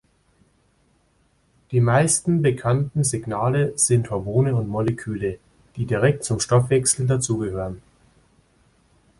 [1.71, 5.37] Die meisten bekannten Signale sind Hormone und Moleküle,
[5.75, 7.83] die direkt zum Stoffwechsel dazu gehören.